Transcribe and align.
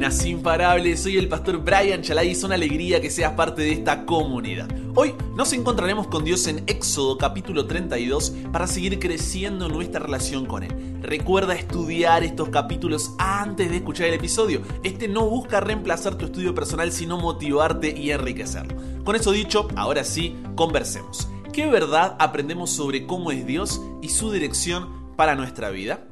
Buenas, 0.00 0.24
imparables. 0.24 1.02
Soy 1.02 1.18
el 1.18 1.28
pastor 1.28 1.58
Brian 1.58 2.00
Chalai 2.00 2.30
es 2.30 2.42
una 2.42 2.54
alegría 2.54 3.02
que 3.02 3.10
seas 3.10 3.34
parte 3.34 3.60
de 3.60 3.72
esta 3.72 4.06
comunidad. 4.06 4.66
Hoy 4.94 5.14
nos 5.36 5.52
encontraremos 5.52 6.06
con 6.06 6.24
Dios 6.24 6.46
en 6.46 6.64
Éxodo 6.66 7.18
capítulo 7.18 7.66
32 7.66 8.32
para 8.50 8.66
seguir 8.66 8.98
creciendo 8.98 9.68
nuestra 9.68 10.00
relación 10.00 10.46
con 10.46 10.62
Él. 10.62 11.02
Recuerda 11.02 11.54
estudiar 11.54 12.24
estos 12.24 12.48
capítulos 12.48 13.10
antes 13.18 13.68
de 13.68 13.76
escuchar 13.76 14.06
el 14.06 14.14
episodio. 14.14 14.62
Este 14.84 15.06
no 15.06 15.28
busca 15.28 15.60
reemplazar 15.60 16.14
tu 16.14 16.24
estudio 16.24 16.54
personal, 16.54 16.92
sino 16.92 17.18
motivarte 17.18 17.94
y 17.94 18.10
enriquecerlo. 18.10 19.04
Con 19.04 19.16
eso 19.16 19.32
dicho, 19.32 19.68
ahora 19.76 20.04
sí, 20.04 20.34
conversemos. 20.54 21.28
¿Qué 21.52 21.66
verdad 21.66 22.16
aprendemos 22.18 22.70
sobre 22.70 23.04
cómo 23.04 23.32
es 23.32 23.44
Dios 23.44 23.82
y 24.00 24.08
su 24.08 24.32
dirección 24.32 25.14
para 25.14 25.34
nuestra 25.34 25.68
vida? 25.68 26.06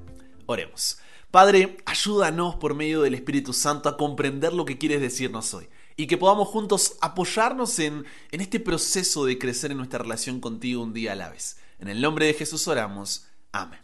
Oremos. 0.45 0.99
Padre, 1.31 1.77
ayúdanos 1.85 2.57
por 2.57 2.75
medio 2.75 3.03
del 3.03 3.13
Espíritu 3.13 3.53
Santo 3.53 3.91
a 3.91 3.99
comprender 3.99 4.55
lo 4.55 4.65
que 4.65 4.79
quieres 4.79 5.03
decirnos 5.03 5.53
hoy 5.53 5.69
y 5.95 6.07
que 6.07 6.17
podamos 6.17 6.49
juntos 6.49 6.95
apoyarnos 7.03 7.79
en, 7.81 8.07
en 8.31 8.41
este 8.41 8.61
proceso 8.61 9.27
de 9.27 9.37
crecer 9.39 9.71
en 9.71 9.77
nuestra 9.77 9.99
relación 9.99 10.41
contigo 10.41 10.83
un 10.83 10.95
día 10.95 11.13
a 11.13 11.17
la 11.17 11.29
vez. 11.29 11.59
En 11.81 11.89
el 11.89 12.01
nombre 12.01 12.25
de 12.25 12.33
Jesús 12.33 12.67
oramos. 12.67 13.27
Amén. 13.53 13.79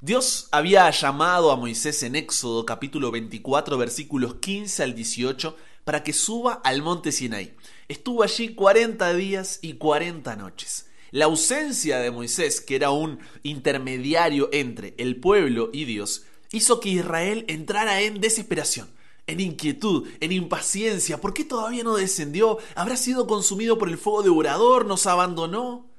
Dios 0.00 0.48
había 0.50 0.90
llamado 0.90 1.52
a 1.52 1.56
Moisés 1.56 2.02
en 2.02 2.16
Éxodo 2.16 2.66
capítulo 2.66 3.12
24 3.12 3.78
versículos 3.78 4.34
15 4.36 4.82
al 4.82 4.96
18 4.96 5.56
para 5.84 6.02
que 6.02 6.12
suba 6.12 6.54
al 6.64 6.82
monte 6.82 7.12
Sinaí. 7.12 7.54
Estuvo 7.86 8.24
allí 8.24 8.56
40 8.56 9.14
días 9.14 9.60
y 9.62 9.74
40 9.74 10.34
noches. 10.34 10.88
La 11.12 11.26
ausencia 11.26 12.00
de 12.00 12.10
Moisés, 12.10 12.60
que 12.60 12.74
era 12.74 12.90
un 12.90 13.20
intermediario 13.44 14.50
entre 14.52 14.94
el 14.98 15.20
pueblo 15.20 15.70
y 15.72 15.84
Dios, 15.84 16.24
hizo 16.50 16.80
que 16.80 16.90
Israel 16.90 17.44
entrara 17.48 18.00
en 18.00 18.20
desesperación, 18.20 18.88
en 19.26 19.40
inquietud, 19.40 20.08
en 20.20 20.32
impaciencia. 20.32 21.20
¿Por 21.20 21.34
qué 21.34 21.44
todavía 21.44 21.84
no 21.84 21.96
descendió? 21.96 22.58
¿Habrá 22.74 22.96
sido 22.96 23.26
consumido 23.26 23.78
por 23.78 23.88
el 23.88 23.98
fuego 23.98 24.22
devorador? 24.22 24.86
¿Nos 24.86 25.06
abandonó? 25.06 25.90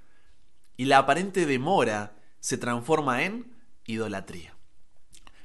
Y 0.77 0.85
la 0.85 0.99
aparente 0.99 1.45
demora 1.45 2.15
se 2.39 2.57
transforma 2.57 3.23
en 3.23 3.53
idolatría. 3.85 4.55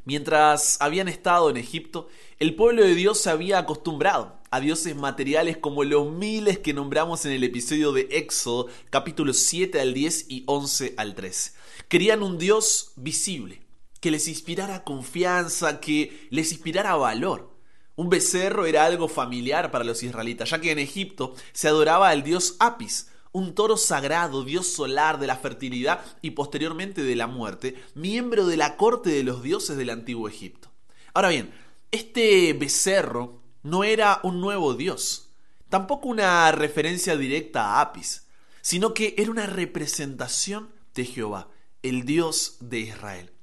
Mientras 0.04 0.76
habían 0.80 1.08
estado 1.08 1.48
en 1.48 1.56
Egipto, 1.56 2.08
el 2.38 2.54
pueblo 2.54 2.82
de 2.82 2.94
Dios 2.94 3.20
se 3.20 3.30
había 3.30 3.58
acostumbrado 3.58 4.38
a 4.50 4.60
dioses 4.60 4.94
materiales 4.94 5.56
como 5.56 5.82
los 5.82 6.12
miles 6.12 6.58
que 6.58 6.74
nombramos 6.74 7.24
en 7.24 7.32
el 7.32 7.42
episodio 7.42 7.92
de 7.92 8.08
Éxodo, 8.10 8.68
capítulos 8.90 9.38
7 9.38 9.80
al 9.80 9.94
10 9.94 10.26
y 10.28 10.44
11 10.46 10.94
al 10.98 11.14
13. 11.14 11.52
Querían 11.88 12.22
un 12.22 12.38
Dios 12.38 12.92
visible, 12.96 13.63
que 14.04 14.10
les 14.10 14.28
inspirara 14.28 14.84
confianza, 14.84 15.80
que 15.80 16.28
les 16.28 16.52
inspirara 16.52 16.94
valor. 16.94 17.56
Un 17.96 18.10
becerro 18.10 18.66
era 18.66 18.84
algo 18.84 19.08
familiar 19.08 19.70
para 19.70 19.82
los 19.82 20.02
israelitas, 20.02 20.50
ya 20.50 20.60
que 20.60 20.72
en 20.72 20.78
Egipto 20.78 21.34
se 21.54 21.68
adoraba 21.68 22.10
al 22.10 22.22
dios 22.22 22.56
Apis, 22.58 23.08
un 23.32 23.54
toro 23.54 23.78
sagrado, 23.78 24.44
dios 24.44 24.66
solar 24.66 25.18
de 25.18 25.26
la 25.26 25.38
fertilidad 25.38 26.04
y 26.20 26.32
posteriormente 26.32 27.02
de 27.02 27.16
la 27.16 27.26
muerte, 27.28 27.82
miembro 27.94 28.46
de 28.46 28.58
la 28.58 28.76
corte 28.76 29.08
de 29.08 29.24
los 29.24 29.42
dioses 29.42 29.78
del 29.78 29.88
antiguo 29.88 30.28
Egipto. 30.28 30.70
Ahora 31.14 31.30
bien, 31.30 31.54
este 31.90 32.52
becerro 32.52 33.40
no 33.62 33.84
era 33.84 34.20
un 34.22 34.38
nuevo 34.38 34.74
dios, 34.74 35.30
tampoco 35.70 36.08
una 36.08 36.52
referencia 36.52 37.16
directa 37.16 37.64
a 37.64 37.80
Apis, 37.80 38.26
sino 38.60 38.92
que 38.92 39.14
era 39.16 39.30
una 39.30 39.46
representación 39.46 40.68
de 40.94 41.06
Jehová, 41.06 41.48
el 41.82 42.04
dios 42.04 42.58
de 42.60 42.80
Israel. 42.80 43.33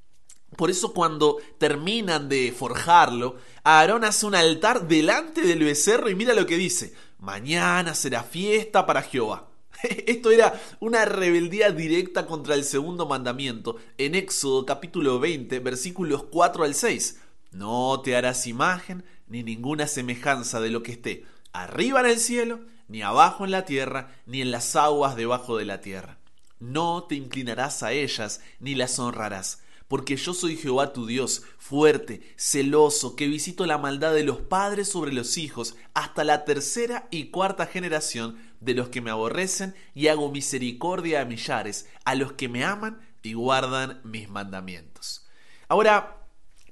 Por 0.58 0.70
eso 0.70 0.94
cuando 0.94 1.38
terminan 1.58 2.28
de 2.28 2.52
forjarlo, 2.52 3.38
Aarón 3.64 4.04
hace 4.04 4.26
un 4.26 4.36
altar 4.36 4.88
delante 4.88 5.42
del 5.42 5.64
becerro 5.64 6.10
y 6.10 6.16
mira 6.16 6.34
lo 6.34 6.46
que 6.46 6.58
dice, 6.58 6.94
mañana 7.20 7.96
será 7.96 8.24
fiesta 8.24 8.86
para 8.86 9.02
Jehová. 9.02 9.48
Esto 10.08 10.30
era 10.30 10.60
una 10.80 11.06
rebeldía 11.06 11.72
directa 11.72 12.26
contra 12.26 12.56
el 12.56 12.66
segundo 12.66 13.06
mandamiento 13.06 13.78
en 13.98 14.14
Éxodo 14.14 14.66
capítulo 14.66 15.20
20 15.20 15.60
versículos 15.60 16.24
4 16.24 16.66
al 16.66 16.76
6. 16.76 17.20
No 17.52 18.02
te 18.02 18.16
harás 18.16 18.46
imagen 18.46 19.06
ni 19.28 19.44
ninguna 19.44 19.88
semejanza 19.88 20.60
de 20.60 20.70
lo 20.70 20.84
que 20.84 20.92
esté 20.92 21.26
arriba 21.54 22.02
en 22.02 22.08
el 22.08 22.20
cielo, 22.20 22.60
ni 22.90 23.02
abajo 23.02 23.46
en 23.46 23.52
la 23.52 23.66
tierra, 23.66 24.16
ni 24.26 24.42
en 24.42 24.52
las 24.52 24.76
aguas 24.76 25.16
debajo 25.16 25.58
de 25.58 25.66
la 25.66 25.80
tierra. 25.80 26.18
No 26.60 27.06
te 27.06 27.16
inclinarás 27.16 27.84
a 27.84 27.94
ellas, 27.94 28.42
ni 28.60 28.76
las 28.76 29.00
honrarás 29.00 29.62
porque 29.92 30.16
yo 30.16 30.34
soy 30.34 30.56
Jehová 30.56 30.94
tu 30.94 31.06
Dios, 31.06 31.44
fuerte, 31.58 32.22
celoso, 32.38 33.18
que 33.18 33.28
visito 33.28 33.66
la 33.66 33.78
maldad 33.78 34.14
de 34.14 34.24
los 34.24 34.38
padres 34.38 34.88
sobre 34.88 35.12
los 35.12 35.38
hijos 35.38 35.76
hasta 35.94 36.24
la 36.24 36.46
tercera 36.46 37.10
y 37.12 37.26
cuarta 37.26 37.66
generación 37.66 38.38
de 38.62 38.74
los 38.74 38.88
que 38.88 39.02
me 39.02 39.12
aborrecen 39.12 39.76
y 39.94 40.08
hago 40.08 40.32
misericordia 40.32 41.20
a 41.20 41.26
millares, 41.26 41.90
a 42.06 42.16
los 42.16 42.32
que 42.32 42.48
me 42.48 42.64
aman 42.64 43.02
y 43.22 43.34
guardan 43.34 44.00
mis 44.06 44.30
mandamientos. 44.30 45.28
Ahora, 45.68 46.26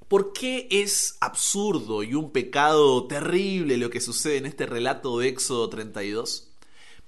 ¿por 0.08 0.32
qué 0.32 0.66
es 0.70 1.18
absurdo 1.20 2.02
y 2.02 2.14
un 2.14 2.32
pecado 2.32 3.06
terrible 3.06 3.76
lo 3.76 3.90
que 3.90 4.00
sucede 4.00 4.38
en 4.38 4.46
este 4.46 4.64
relato 4.64 5.18
de 5.18 5.28
Éxodo 5.28 5.68
32? 5.68 6.54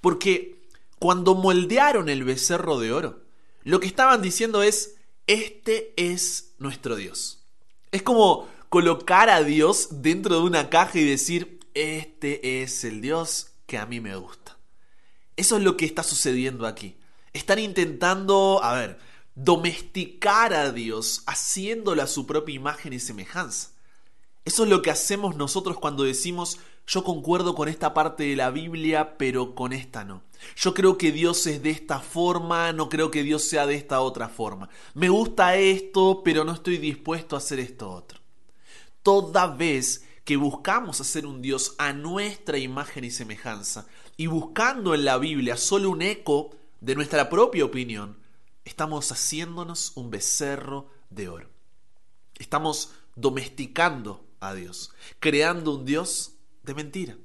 Porque 0.03 0.61
cuando 0.99 1.34
moldearon 1.34 2.11
el 2.11 2.23
becerro 2.25 2.79
de 2.79 2.93
oro, 2.93 3.23
lo 3.65 3.81
que 3.81 3.87
estaban 3.87 4.21
diciendo 4.21 4.62
es, 4.62 4.97
este 5.32 5.94
es 5.97 6.53
nuestro 6.59 6.94
Dios. 6.94 7.38
Es 7.91 8.03
como 8.03 8.48
colocar 8.69 9.31
a 9.31 9.43
Dios 9.43 10.03
dentro 10.03 10.37
de 10.37 10.43
una 10.43 10.69
caja 10.69 10.98
y 10.98 11.04
decir, 11.04 11.60
este 11.72 12.62
es 12.62 12.84
el 12.84 13.00
Dios 13.00 13.53
que 13.66 13.78
a 13.78 13.87
mí 13.87 13.98
me 13.98 14.15
gusta. 14.15 14.59
Eso 15.37 15.56
es 15.56 15.62
lo 15.62 15.78
que 15.78 15.87
está 15.87 16.03
sucediendo 16.03 16.66
aquí. 16.66 16.97
Están 17.32 17.59
intentando, 17.60 18.62
a 18.62 18.75
ver, 18.75 18.98
domesticar 19.34 20.53
a 20.53 20.70
Dios, 20.70 21.22
haciéndolo 21.25 22.03
a 22.03 22.09
su 22.09 22.26
propia 22.26 22.54
imagen 22.54 22.93
y 22.93 23.00
semejanza. 23.00 23.70
Eso 24.44 24.64
es 24.64 24.69
lo 24.69 24.82
que 24.82 24.91
hacemos 24.91 25.37
nosotros 25.37 25.78
cuando 25.78 26.03
decimos, 26.03 26.59
yo 26.87 27.04
concuerdo 27.04 27.54
con 27.54 27.70
esta 27.70 27.94
parte 27.94 28.25
de 28.25 28.37
la 28.37 28.50
Biblia, 28.50 29.16
pero 29.16 29.54
con 29.54 29.72
esta 29.72 30.04
no. 30.04 30.22
Yo 30.57 30.75
creo 30.75 30.99
que 30.99 31.13
Dios 31.13 31.47
es 31.47 31.63
de 31.63 31.71
esta 31.71 32.01
forma, 32.01 32.73
no 32.73 32.89
creo 32.89 33.11
que 33.11 33.23
Dios 33.23 33.45
sea 33.45 33.67
de 33.67 33.75
esta 33.75 34.01
otra 34.01 34.29
forma. 34.29 34.69
Me 34.95 35.09
gusta 35.09 35.57
esto, 35.57 36.23
pero 36.25 36.45
no 36.45 36.53
estoy 36.53 36.79
dispuesto 36.79 37.37
a 37.37 37.39
hacer 37.39 37.61
esto 37.61 37.91
otro. 37.91 38.21
Toda 39.03 39.47
vez 39.47 40.05
que 40.25 40.37
buscamos 40.37 41.01
hacer 41.01 41.27
un 41.27 41.43
Dios 41.43 41.75
a 41.79 41.93
nuestra 41.93 42.59
imagen 42.59 43.05
y 43.05 43.11
semejanza, 43.11 43.87
y 44.17 44.27
buscando 44.27 44.95
en 44.95 45.05
la 45.05 45.19
Biblia 45.19 45.57
solo 45.57 45.91
un 45.91 46.03
eco 46.03 46.51
de 46.81 46.95
nuestra 46.95 47.29
propia 47.29 47.65
opinión, 47.65 48.19
estamos 48.65 49.11
haciéndonos 49.11 49.93
un 49.97 50.11
becerro 50.11 50.89
de 51.11 51.29
oro. 51.29 51.49
Estamos 52.39 52.93
domesticando 53.17 54.25
a 54.41 54.55
Dios, 54.55 54.93
creando 55.19 55.75
un 55.77 55.85
Dios 55.85 56.35
de 56.63 56.75
mentira. 56.75 57.17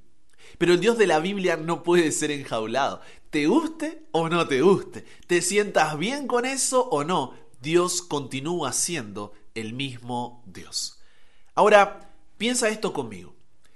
Pero 0.58 0.74
el 0.74 0.80
Dios 0.80 0.98
de 0.98 1.08
la 1.08 1.20
Biblia 1.20 1.58
no 1.58 1.84
puede 1.84 2.12
ser 2.12 2.32
enjaulado. 2.32 3.02
Te 3.30 3.48
guste 3.48 4.04
o 4.12 4.30
no 4.30 4.48
te 4.48 4.62
guste, 4.62 5.06
te 5.28 5.42
sientas 5.42 5.98
bien 5.98 6.28
con 6.28 6.46
eso 6.46 6.88
o 6.90 7.04
no, 7.04 7.34
Dios 7.62 8.02
continúa 8.02 8.72
siendo 8.72 9.34
el 9.56 9.74
mismo 9.74 10.44
Dios. 10.46 11.00
Ahora, 11.56 12.14
piensa 12.38 12.70
esto 12.70 12.94
conmigo. 12.94 13.36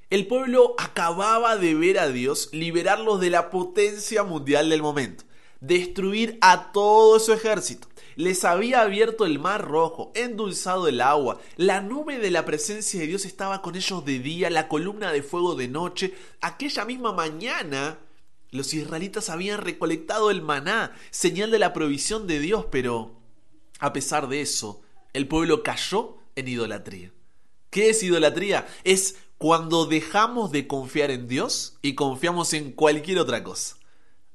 El 0.09 0.27
pueblo 0.27 0.75
acababa 0.77 1.55
de 1.57 1.73
ver 1.73 1.97
a 1.97 2.09
Dios 2.09 2.49
liberarlos 2.51 3.19
de 3.19 3.29
la 3.29 3.49
potencia 3.49 4.23
mundial 4.23 4.69
del 4.69 4.81
momento, 4.81 5.23
destruir 5.61 6.37
a 6.41 6.71
todo 6.71 7.19
su 7.19 7.33
ejército, 7.33 7.87
les 8.15 8.43
había 8.45 8.81
abierto 8.81 9.25
el 9.25 9.39
mar 9.39 9.67
rojo, 9.67 10.11
endulzado 10.15 10.87
el 10.87 11.01
agua, 11.01 11.39
la 11.57 11.81
nube 11.81 12.17
de 12.19 12.31
la 12.31 12.45
presencia 12.45 12.99
de 12.99 13.07
Dios 13.07 13.25
estaba 13.25 13.61
con 13.61 13.75
ellos 13.75 14.05
de 14.05 14.19
día, 14.19 14.49
la 14.49 14.67
columna 14.67 15.11
de 15.11 15.23
fuego 15.23 15.55
de 15.55 15.67
noche. 15.67 16.13
Aquella 16.41 16.85
misma 16.85 17.13
mañana 17.13 17.99
los 18.51 18.73
israelitas 18.73 19.29
habían 19.29 19.59
recolectado 19.59 20.29
el 20.29 20.41
maná, 20.41 20.93
señal 21.09 21.51
de 21.51 21.59
la 21.59 21.73
provisión 21.73 22.27
de 22.27 22.39
Dios, 22.39 22.65
pero 22.69 23.13
a 23.79 23.93
pesar 23.93 24.27
de 24.27 24.41
eso, 24.41 24.81
el 25.13 25.27
pueblo 25.27 25.63
cayó 25.63 26.17
en 26.35 26.49
idolatría. 26.49 27.11
¿Qué 27.69 27.89
es 27.89 28.03
idolatría? 28.03 28.67
Es 28.83 29.15
cuando 29.37 29.85
dejamos 29.85 30.51
de 30.51 30.67
confiar 30.67 31.11
en 31.11 31.27
Dios 31.27 31.77
y 31.81 31.95
confiamos 31.95 32.53
en 32.53 32.73
cualquier 32.73 33.19
otra 33.19 33.43
cosa. 33.43 33.77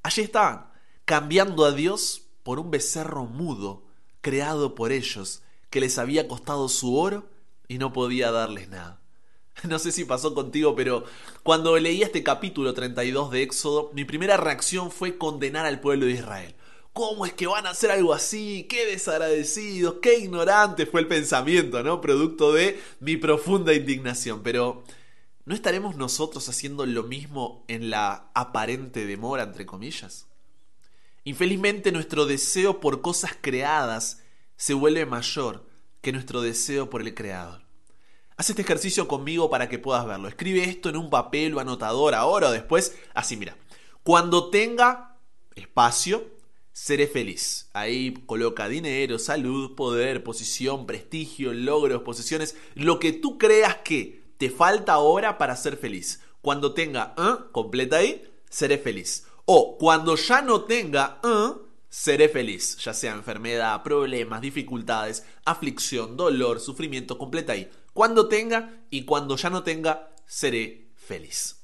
Allí 0.01 0.23
estaban, 0.23 0.71
cambiando 1.05 1.63
a 1.63 1.71
Dios 1.71 2.26
por 2.47 2.59
un 2.59 2.71
becerro 2.71 3.25
mudo 3.25 3.83
creado 4.21 4.73
por 4.73 4.93
ellos, 4.93 5.41
que 5.69 5.81
les 5.81 5.97
había 5.97 6.29
costado 6.29 6.69
su 6.69 6.97
oro 6.97 7.27
y 7.67 7.77
no 7.77 7.91
podía 7.91 8.31
darles 8.31 8.69
nada. 8.69 9.01
No 9.67 9.79
sé 9.79 9.91
si 9.91 10.05
pasó 10.05 10.33
contigo, 10.33 10.73
pero 10.73 11.03
cuando 11.43 11.77
leí 11.77 12.03
este 12.03 12.23
capítulo 12.23 12.73
32 12.73 13.31
de 13.31 13.41
Éxodo, 13.43 13.91
mi 13.93 14.05
primera 14.05 14.37
reacción 14.37 14.91
fue 14.91 15.17
condenar 15.17 15.65
al 15.65 15.81
pueblo 15.81 16.05
de 16.05 16.13
Israel. 16.13 16.55
¿Cómo 16.93 17.25
es 17.25 17.33
que 17.33 17.47
van 17.47 17.65
a 17.65 17.71
hacer 17.71 17.91
algo 17.91 18.13
así? 18.13 18.65
¡Qué 18.69 18.85
desagradecidos! 18.85 19.95
¡Qué 20.01 20.17
ignorante 20.17 20.85
fue 20.85 21.01
el 21.01 21.07
pensamiento, 21.09 21.83
¿no? 21.83 21.99
Producto 21.99 22.53
de 22.53 22.79
mi 23.01 23.17
profunda 23.17 23.73
indignación. 23.73 24.41
Pero 24.41 24.85
¿no 25.43 25.53
estaremos 25.53 25.97
nosotros 25.97 26.47
haciendo 26.47 26.85
lo 26.85 27.03
mismo 27.03 27.65
en 27.67 27.89
la 27.89 28.31
aparente 28.33 29.05
demora, 29.05 29.43
entre 29.43 29.65
comillas? 29.65 30.27
Infelizmente 31.27 31.91
nuestro 31.91 32.25
deseo 32.25 32.79
por 32.79 33.01
cosas 33.01 33.31
creadas 33.41 34.23
se 34.55 34.73
vuelve 34.73 35.05
mayor 35.05 35.67
que 35.99 36.13
nuestro 36.13 36.39
deseo 36.41 36.89
por 36.89 37.01
el 37.01 37.13
Creador. 37.13 37.63
Haz 38.37 38.49
este 38.49 38.61
ejercicio 38.61 39.09
conmigo 39.09 39.49
para 39.49 39.67
que 39.67 39.77
puedas 39.77 40.07
verlo. 40.07 40.29
Escribe 40.29 40.63
esto 40.63 40.87
en 40.87 40.95
un 40.95 41.09
papel 41.09 41.53
o 41.53 41.59
anotador 41.59 42.15
ahora 42.15 42.47
o 42.47 42.51
después. 42.53 42.95
Así, 43.13 43.35
mira. 43.35 43.57
Cuando 44.03 44.49
tenga 44.49 45.17
espacio, 45.53 46.25
seré 46.71 47.07
feliz. 47.07 47.69
Ahí 47.73 48.13
coloca 48.25 48.69
dinero, 48.69 49.19
salud, 49.19 49.75
poder, 49.75 50.23
posición, 50.23 50.85
prestigio, 50.85 51.53
logros, 51.53 52.03
posesiones, 52.03 52.55
lo 52.73 52.99
que 52.99 53.11
tú 53.11 53.37
creas 53.37 53.75
que 53.83 54.31
te 54.37 54.49
falta 54.49 54.93
ahora 54.93 55.37
para 55.37 55.57
ser 55.57 55.75
feliz. 55.75 56.21
Cuando 56.41 56.73
tenga, 56.73 57.13
¿eh? 57.17 57.49
completa 57.51 57.97
ahí, 57.97 58.25
seré 58.49 58.77
feliz. 58.77 59.26
O 59.49 59.77
cuando 59.77 60.17
ya 60.17 60.41
no 60.41 60.65
tenga, 60.65 61.21
¿eh? 61.23 61.53
seré 61.89 62.27
feliz, 62.27 62.75
ya 62.79 62.93
sea 62.93 63.13
enfermedad, 63.13 63.81
problemas, 63.81 64.41
dificultades, 64.41 65.23
aflicción, 65.45 66.17
dolor, 66.17 66.59
sufrimiento, 66.59 67.17
completa 67.17 67.53
ahí. 67.53 67.71
Cuando 67.93 68.27
tenga 68.27 68.81
y 68.89 69.05
cuando 69.05 69.37
ya 69.37 69.49
no 69.49 69.63
tenga, 69.63 70.09
seré 70.25 70.89
feliz. 70.97 71.61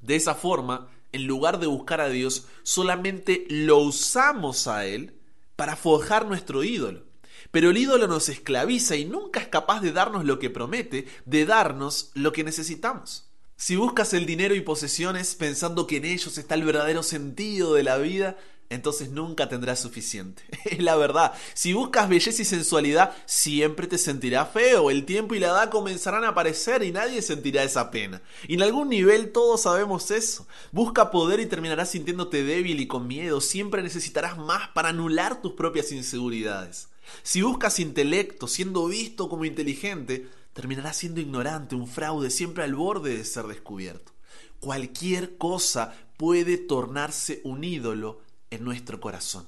De 0.00 0.16
esa 0.16 0.34
forma, 0.34 0.88
en 1.12 1.28
lugar 1.28 1.60
de 1.60 1.68
buscar 1.68 2.00
a 2.00 2.08
Dios, 2.08 2.48
solamente 2.64 3.46
lo 3.48 3.78
usamos 3.78 4.66
a 4.66 4.84
Él 4.84 5.16
para 5.54 5.76
forjar 5.76 6.26
nuestro 6.26 6.64
ídolo. 6.64 7.04
Pero 7.52 7.70
el 7.70 7.78
ídolo 7.78 8.08
nos 8.08 8.28
esclaviza 8.28 8.96
y 8.96 9.04
nunca 9.04 9.38
es 9.38 9.46
capaz 9.46 9.80
de 9.82 9.92
darnos 9.92 10.24
lo 10.24 10.40
que 10.40 10.50
promete, 10.50 11.06
de 11.26 11.46
darnos 11.46 12.10
lo 12.14 12.32
que 12.32 12.42
necesitamos. 12.42 13.23
Si 13.56 13.76
buscas 13.76 14.12
el 14.14 14.26
dinero 14.26 14.54
y 14.54 14.60
posesiones 14.60 15.36
pensando 15.36 15.86
que 15.86 15.98
en 15.98 16.04
ellos 16.04 16.38
está 16.38 16.54
el 16.56 16.64
verdadero 16.64 17.02
sentido 17.02 17.74
de 17.74 17.84
la 17.84 17.98
vida, 17.98 18.36
entonces 18.68 19.10
nunca 19.10 19.48
tendrás 19.48 19.80
suficiente. 19.80 20.42
Es 20.64 20.82
la 20.82 20.96
verdad. 20.96 21.32
Si 21.54 21.72
buscas 21.72 22.08
belleza 22.08 22.42
y 22.42 22.44
sensualidad, 22.44 23.14
siempre 23.26 23.86
te 23.86 23.96
sentirás 23.96 24.50
feo. 24.50 24.90
El 24.90 25.04
tiempo 25.04 25.34
y 25.34 25.38
la 25.38 25.48
edad 25.48 25.70
comenzarán 25.70 26.24
a 26.24 26.28
aparecer 26.28 26.82
y 26.82 26.90
nadie 26.90 27.22
sentirá 27.22 27.62
esa 27.62 27.90
pena. 27.90 28.22
Y 28.48 28.54
en 28.54 28.62
algún 28.62 28.88
nivel 28.88 29.30
todos 29.30 29.62
sabemos 29.62 30.10
eso. 30.10 30.46
Busca 30.72 31.10
poder 31.10 31.40
y 31.40 31.46
terminarás 31.46 31.90
sintiéndote 31.90 32.42
débil 32.42 32.80
y 32.80 32.88
con 32.88 33.06
miedo. 33.06 33.40
Siempre 33.40 33.82
necesitarás 33.82 34.36
más 34.36 34.68
para 34.70 34.88
anular 34.88 35.40
tus 35.40 35.52
propias 35.52 35.92
inseguridades. 35.92 36.88
Si 37.22 37.42
buscas 37.42 37.80
intelecto, 37.80 38.48
siendo 38.48 38.86
visto 38.86 39.28
como 39.28 39.44
inteligente, 39.44 40.28
terminarás 40.52 40.96
siendo 40.96 41.20
ignorante, 41.20 41.74
un 41.74 41.88
fraude, 41.88 42.30
siempre 42.30 42.64
al 42.64 42.74
borde 42.74 43.16
de 43.16 43.24
ser 43.24 43.46
descubierto. 43.46 44.12
Cualquier 44.60 45.36
cosa 45.36 45.94
puede 46.16 46.56
tornarse 46.56 47.40
un 47.44 47.64
ídolo 47.64 48.20
en 48.50 48.64
nuestro 48.64 49.00
corazón. 49.00 49.46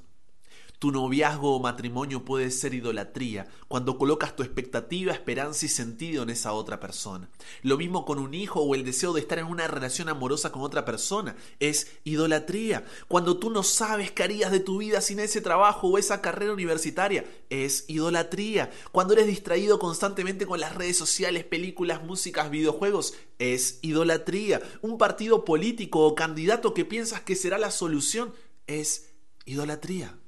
Tu 0.78 0.90
noviazgo 0.90 1.56
o 1.56 1.61
matrimonio 1.61 2.25
puede 2.25 2.50
ser 2.50 2.75
idolatría 2.75 3.46
cuando 3.67 3.96
colocas 3.96 4.37
tu 4.37 4.43
expectativa, 4.43 5.12
esperanza 5.12 5.64
y 5.64 5.70
sentido 5.70 6.23
en 6.23 6.31
esa 6.31 6.52
otra 6.52 6.81
persona. 6.81 7.31
Lo 7.62 7.78
mismo 7.78 8.05
con 8.05 8.19
un 8.19 8.34
hijo 8.34 8.61
o 8.61 8.75
el 8.75 8.84
deseo 8.84 9.14
de 9.14 9.20
estar 9.20 9.38
en 9.38 9.46
una 9.46 9.67
relación 9.69 10.11
amorosa 10.11 10.52
con 10.52 10.62
otra 10.62 10.84
persona. 10.84 11.34
Es 11.61 11.93
idolatría. 12.05 12.84
Cuando 13.08 13.38
tú 13.38 13.49
no 13.50 13.62
sabes 13.62 14.11
qué 14.11 14.23
harías 14.23 14.52
de 14.52 14.61
tu 14.61 14.78
vida 14.78 15.00
sin 15.00 15.19
ese 15.19 15.40
trabajo 15.40 15.88
o 15.88 15.96
esa 15.96 16.20
carrera 16.20 16.52
universitaria. 16.52 17.25
Es 17.49 17.87
idolatría. 17.88 18.70
Cuando 18.93 19.14
eres 19.14 19.26
distraído 19.26 19.79
constantemente 19.79 20.44
con 20.44 20.61
las 20.61 20.75
redes 20.75 20.99
sociales, 20.99 21.44
películas, 21.44 22.05
músicas, 22.05 22.50
videojuegos. 22.50 23.14
Es 23.38 23.79
idolatría. 23.81 24.61
Un 24.82 24.99
partido 24.99 25.46
político 25.46 26.00
o 26.06 26.14
candidato 26.14 26.75
que 26.75 26.84
piensas 26.84 27.22
que 27.22 27.34
será 27.34 27.56
la 27.56 27.70
solución 27.70 28.34
es 28.67 29.11
idolatría. 29.46 30.19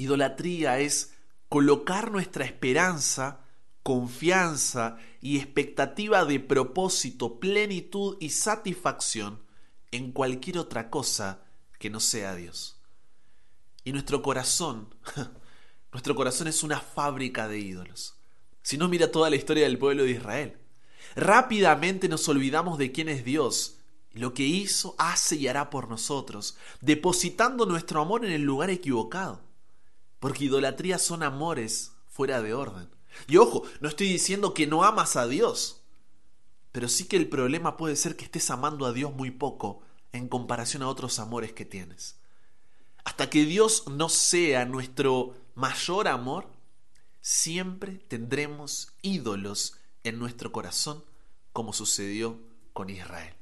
Idolatría 0.00 0.78
es 0.78 1.12
colocar 1.50 2.10
nuestra 2.10 2.46
esperanza, 2.46 3.40
confianza 3.82 4.96
y 5.20 5.36
expectativa 5.36 6.24
de 6.24 6.40
propósito, 6.40 7.38
plenitud 7.38 8.16
y 8.18 8.30
satisfacción 8.30 9.42
en 9.90 10.12
cualquier 10.12 10.56
otra 10.56 10.88
cosa 10.88 11.42
que 11.78 11.90
no 11.90 12.00
sea 12.00 12.34
Dios. 12.34 12.80
Y 13.84 13.92
nuestro 13.92 14.22
corazón, 14.22 14.94
nuestro 15.92 16.14
corazón 16.14 16.48
es 16.48 16.62
una 16.62 16.80
fábrica 16.80 17.46
de 17.46 17.58
ídolos. 17.58 18.14
Si 18.62 18.78
no 18.78 18.88
mira 18.88 19.10
toda 19.10 19.28
la 19.28 19.36
historia 19.36 19.64
del 19.64 19.76
pueblo 19.76 20.04
de 20.04 20.12
Israel. 20.12 20.56
Rápidamente 21.14 22.08
nos 22.08 22.26
olvidamos 22.26 22.78
de 22.78 22.90
quién 22.90 23.10
es 23.10 23.22
Dios 23.22 23.76
lo 24.12 24.32
que 24.32 24.44
hizo, 24.44 24.94
hace 24.96 25.36
y 25.36 25.46
hará 25.46 25.68
por 25.68 25.90
nosotros, 25.90 26.56
depositando 26.80 27.66
nuestro 27.66 28.00
amor 28.00 28.24
en 28.24 28.32
el 28.32 28.42
lugar 28.42 28.70
equivocado. 28.70 29.49
Porque 30.20 30.44
idolatría 30.44 30.98
son 30.98 31.22
amores 31.22 31.92
fuera 32.08 32.40
de 32.40 32.54
orden. 32.54 32.88
Y 33.26 33.38
ojo, 33.38 33.64
no 33.80 33.88
estoy 33.88 34.08
diciendo 34.08 34.54
que 34.54 34.66
no 34.66 34.84
amas 34.84 35.16
a 35.16 35.26
Dios, 35.26 35.82
pero 36.72 36.88
sí 36.88 37.04
que 37.04 37.16
el 37.16 37.28
problema 37.28 37.76
puede 37.76 37.96
ser 37.96 38.16
que 38.16 38.24
estés 38.24 38.50
amando 38.50 38.86
a 38.86 38.92
Dios 38.92 39.12
muy 39.12 39.30
poco 39.30 39.80
en 40.12 40.28
comparación 40.28 40.82
a 40.82 40.88
otros 40.88 41.18
amores 41.18 41.52
que 41.52 41.64
tienes. 41.64 42.20
Hasta 43.04 43.30
que 43.30 43.44
Dios 43.44 43.88
no 43.88 44.08
sea 44.08 44.66
nuestro 44.66 45.34
mayor 45.54 46.06
amor, 46.06 46.48
siempre 47.20 47.94
tendremos 48.08 48.92
ídolos 49.02 49.78
en 50.04 50.18
nuestro 50.18 50.52
corazón, 50.52 51.04
como 51.52 51.72
sucedió 51.72 52.38
con 52.72 52.90
Israel. 52.90 53.34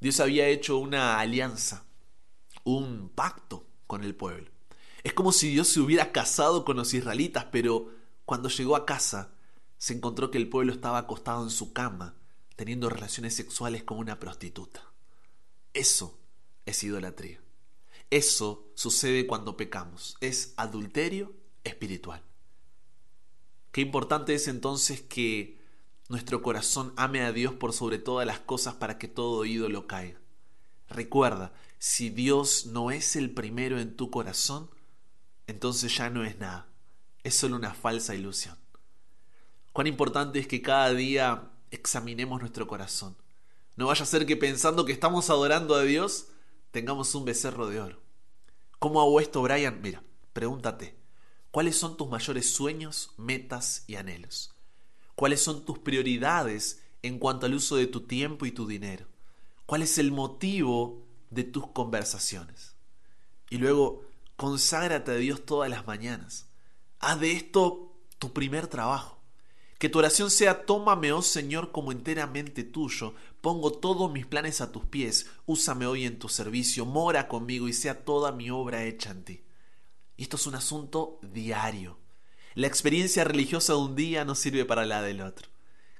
Dios 0.00 0.20
había 0.20 0.48
hecho 0.48 0.78
una 0.78 1.20
alianza, 1.20 1.84
un 2.64 3.10
pacto 3.14 3.66
con 3.86 4.04
el 4.04 4.14
pueblo. 4.14 4.51
Es 5.02 5.12
como 5.12 5.32
si 5.32 5.50
Dios 5.50 5.68
se 5.68 5.80
hubiera 5.80 6.12
casado 6.12 6.64
con 6.64 6.76
los 6.76 6.94
israelitas, 6.94 7.46
pero 7.50 7.90
cuando 8.24 8.48
llegó 8.48 8.76
a 8.76 8.86
casa 8.86 9.34
se 9.78 9.94
encontró 9.94 10.30
que 10.30 10.38
el 10.38 10.48
pueblo 10.48 10.72
estaba 10.72 10.98
acostado 10.98 11.42
en 11.42 11.50
su 11.50 11.72
cama, 11.72 12.14
teniendo 12.54 12.88
relaciones 12.88 13.34
sexuales 13.34 13.82
con 13.82 13.98
una 13.98 14.20
prostituta. 14.20 14.92
Eso 15.74 16.20
es 16.66 16.84
idolatría. 16.84 17.40
Eso 18.10 18.70
sucede 18.74 19.26
cuando 19.26 19.56
pecamos. 19.56 20.16
Es 20.20 20.54
adulterio 20.56 21.32
espiritual. 21.64 22.22
Qué 23.72 23.80
importante 23.80 24.34
es 24.34 24.48
entonces 24.48 25.00
que 25.00 25.58
nuestro 26.08 26.42
corazón 26.42 26.92
ame 26.96 27.22
a 27.22 27.32
Dios 27.32 27.54
por 27.54 27.72
sobre 27.72 27.98
todas 27.98 28.26
las 28.26 28.38
cosas 28.38 28.74
para 28.74 28.98
que 28.98 29.08
todo 29.08 29.46
ídolo 29.46 29.86
caiga. 29.86 30.20
Recuerda, 30.88 31.54
si 31.78 32.10
Dios 32.10 32.66
no 32.66 32.90
es 32.90 33.16
el 33.16 33.30
primero 33.30 33.80
en 33.80 33.96
tu 33.96 34.10
corazón, 34.10 34.70
entonces 35.46 35.96
ya 35.96 36.10
no 36.10 36.24
es 36.24 36.38
nada, 36.38 36.68
es 37.22 37.34
solo 37.34 37.56
una 37.56 37.74
falsa 37.74 38.14
ilusión. 38.14 38.56
Cuán 39.72 39.86
importante 39.86 40.38
es 40.38 40.46
que 40.46 40.62
cada 40.62 40.92
día 40.92 41.50
examinemos 41.70 42.40
nuestro 42.40 42.66
corazón. 42.66 43.16
No 43.76 43.86
vaya 43.86 44.02
a 44.02 44.06
ser 44.06 44.26
que 44.26 44.36
pensando 44.36 44.84
que 44.84 44.92
estamos 44.92 45.30
adorando 45.30 45.74
a 45.74 45.82
Dios, 45.82 46.28
tengamos 46.70 47.14
un 47.14 47.24
becerro 47.24 47.68
de 47.68 47.80
oro. 47.80 48.02
¿Cómo 48.78 49.00
hago 49.00 49.20
esto, 49.20 49.40
Brian? 49.42 49.80
Mira, 49.80 50.02
pregúntate, 50.32 50.98
¿cuáles 51.50 51.76
son 51.76 51.96
tus 51.96 52.08
mayores 52.08 52.52
sueños, 52.52 53.14
metas 53.16 53.84
y 53.86 53.96
anhelos? 53.96 54.54
¿Cuáles 55.14 55.40
son 55.40 55.64
tus 55.64 55.78
prioridades 55.78 56.82
en 57.02 57.18
cuanto 57.18 57.46
al 57.46 57.54
uso 57.54 57.76
de 57.76 57.86
tu 57.86 58.02
tiempo 58.02 58.44
y 58.44 58.52
tu 58.52 58.66
dinero? 58.66 59.06
¿Cuál 59.66 59.82
es 59.82 59.98
el 59.98 60.12
motivo 60.12 61.06
de 61.30 61.44
tus 61.44 61.68
conversaciones? 61.68 62.74
Y 63.48 63.58
luego, 63.58 64.04
conságrate 64.42 65.12
a 65.12 65.14
Dios 65.14 65.46
todas 65.46 65.70
las 65.70 65.86
mañanas. 65.86 66.48
Haz 66.98 67.20
de 67.20 67.30
esto 67.30 67.94
tu 68.18 68.32
primer 68.32 68.66
trabajo. 68.66 69.22
Que 69.78 69.88
tu 69.88 70.00
oración 70.00 70.32
sea, 70.32 70.66
tómame, 70.66 71.12
oh 71.12 71.22
Señor, 71.22 71.70
como 71.70 71.92
enteramente 71.92 72.64
tuyo, 72.64 73.14
pongo 73.40 73.70
todos 73.70 74.10
mis 74.10 74.26
planes 74.26 74.60
a 74.60 74.72
tus 74.72 74.84
pies, 74.86 75.30
úsame 75.46 75.86
hoy 75.86 76.06
en 76.06 76.18
tu 76.18 76.28
servicio, 76.28 76.84
mora 76.84 77.28
conmigo 77.28 77.68
y 77.68 77.72
sea 77.72 78.04
toda 78.04 78.32
mi 78.32 78.50
obra 78.50 78.82
hecha 78.82 79.12
en 79.12 79.22
ti. 79.22 79.44
Esto 80.16 80.34
es 80.34 80.48
un 80.48 80.56
asunto 80.56 81.20
diario. 81.22 82.00
La 82.54 82.66
experiencia 82.66 83.22
religiosa 83.22 83.74
de 83.74 83.78
un 83.78 83.94
día 83.94 84.24
no 84.24 84.34
sirve 84.34 84.64
para 84.64 84.84
la 84.84 85.02
del 85.02 85.20
otro. 85.20 85.48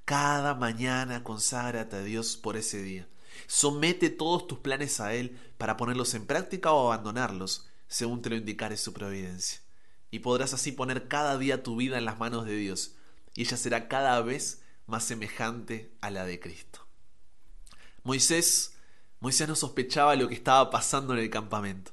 Cada 0.04 0.56
mañana 0.56 1.22
conságrate 1.22 1.94
a 1.94 2.02
Dios 2.02 2.36
por 2.36 2.56
ese 2.56 2.82
día. 2.82 3.08
Somete 3.46 4.10
todos 4.10 4.48
tus 4.48 4.58
planes 4.58 4.98
a 4.98 5.14
Él 5.14 5.38
para 5.58 5.76
ponerlos 5.76 6.14
en 6.14 6.26
práctica 6.26 6.72
o 6.72 6.90
abandonarlos, 6.90 7.68
según 7.92 8.22
te 8.22 8.30
lo 8.30 8.36
indicare 8.36 8.76
su 8.76 8.92
providencia. 8.92 9.60
Y 10.10 10.20
podrás 10.20 10.54
así 10.54 10.72
poner 10.72 11.08
cada 11.08 11.38
día 11.38 11.62
tu 11.62 11.76
vida 11.76 11.98
en 11.98 12.04
las 12.04 12.18
manos 12.18 12.46
de 12.46 12.56
Dios, 12.56 12.94
y 13.34 13.42
ella 13.42 13.56
será 13.56 13.88
cada 13.88 14.20
vez 14.22 14.62
más 14.86 15.04
semejante 15.04 15.92
a 16.00 16.10
la 16.10 16.24
de 16.24 16.40
Cristo. 16.40 16.86
Moisés, 18.02 18.74
Moisés 19.20 19.46
no 19.46 19.54
sospechaba 19.54 20.16
lo 20.16 20.28
que 20.28 20.34
estaba 20.34 20.70
pasando 20.70 21.12
en 21.12 21.20
el 21.20 21.30
campamento. 21.30 21.92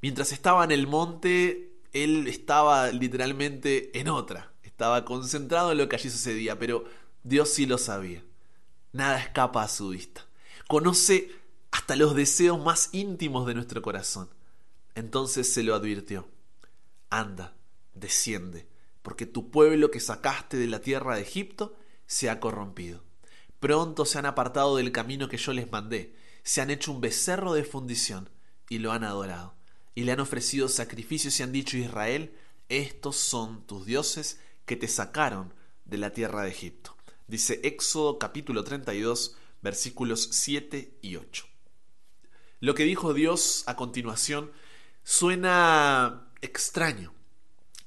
Mientras 0.00 0.32
estaba 0.32 0.64
en 0.64 0.72
el 0.72 0.86
monte, 0.86 1.72
él 1.92 2.26
estaba 2.26 2.88
literalmente 2.90 3.98
en 3.98 4.08
otra, 4.08 4.52
estaba 4.62 5.04
concentrado 5.04 5.72
en 5.72 5.78
lo 5.78 5.88
que 5.88 5.96
allí 5.96 6.10
sucedía, 6.10 6.58
pero 6.58 6.84
Dios 7.22 7.50
sí 7.50 7.66
lo 7.66 7.78
sabía. 7.78 8.24
nada 8.92 9.18
escapa 9.18 9.62
a 9.62 9.68
su 9.68 9.90
vista. 9.90 10.26
Conoce 10.68 11.32
hasta 11.70 11.96
los 11.96 12.14
deseos 12.14 12.62
más 12.62 12.90
íntimos 12.92 13.46
de 13.46 13.54
nuestro 13.54 13.82
corazón. 13.82 14.28
Entonces 14.94 15.52
se 15.52 15.62
lo 15.62 15.74
advirtió. 15.74 16.28
Anda, 17.10 17.56
desciende, 17.94 18.68
porque 19.02 19.26
tu 19.26 19.50
pueblo 19.50 19.90
que 19.90 20.00
sacaste 20.00 20.56
de 20.56 20.66
la 20.66 20.80
tierra 20.80 21.16
de 21.16 21.22
Egipto 21.22 21.76
se 22.06 22.30
ha 22.30 22.40
corrompido. 22.40 23.02
Pronto 23.60 24.04
se 24.04 24.18
han 24.18 24.26
apartado 24.26 24.76
del 24.76 24.92
camino 24.92 25.28
que 25.28 25.36
yo 25.36 25.52
les 25.52 25.70
mandé, 25.70 26.16
se 26.42 26.60
han 26.60 26.70
hecho 26.70 26.92
un 26.92 27.00
becerro 27.00 27.54
de 27.54 27.64
fundición 27.64 28.30
y 28.68 28.78
lo 28.78 28.92
han 28.92 29.04
adorado. 29.04 29.54
Y 29.94 30.04
le 30.04 30.12
han 30.12 30.20
ofrecido 30.20 30.68
sacrificios 30.68 31.38
y 31.38 31.42
han 31.42 31.52
dicho 31.52 31.76
Israel, 31.76 32.36
estos 32.68 33.16
son 33.16 33.66
tus 33.66 33.86
dioses 33.86 34.40
que 34.66 34.76
te 34.76 34.88
sacaron 34.88 35.54
de 35.84 35.98
la 35.98 36.12
tierra 36.12 36.42
de 36.42 36.50
Egipto. 36.50 36.96
Dice 37.26 37.60
Éxodo 37.62 38.18
capítulo 38.18 38.64
32 38.64 39.36
versículos 39.62 40.28
7 40.32 40.98
y 41.00 41.16
8. 41.16 41.46
Lo 42.60 42.74
que 42.74 42.84
dijo 42.84 43.14
Dios 43.14 43.64
a 43.66 43.76
continuación 43.76 44.52
suena 45.04 46.28
extraño, 46.40 47.12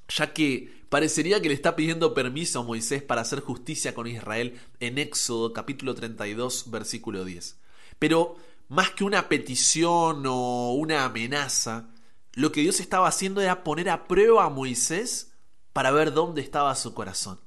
ya 0.08 0.32
que 0.32 0.84
parecería 0.88 1.42
que 1.42 1.48
le 1.48 1.54
está 1.54 1.76
pidiendo 1.76 2.14
permiso 2.14 2.60
a 2.60 2.64
Moisés 2.64 3.02
para 3.02 3.20
hacer 3.20 3.40
justicia 3.40 3.94
con 3.94 4.06
Israel 4.06 4.58
en 4.80 4.98
Éxodo 4.98 5.52
capítulo 5.52 5.94
32 5.94 6.70
versículo 6.70 7.24
10. 7.24 7.58
Pero 7.98 8.36
más 8.68 8.90
que 8.90 9.04
una 9.04 9.28
petición 9.28 10.24
o 10.26 10.72
una 10.72 11.04
amenaza, 11.04 11.90
lo 12.34 12.52
que 12.52 12.60
Dios 12.60 12.80
estaba 12.80 13.08
haciendo 13.08 13.40
era 13.40 13.64
poner 13.64 13.90
a 13.90 14.06
prueba 14.06 14.44
a 14.44 14.50
Moisés 14.50 15.32
para 15.72 15.90
ver 15.90 16.12
dónde 16.12 16.40
estaba 16.40 16.74
su 16.76 16.94
corazón. 16.94 17.40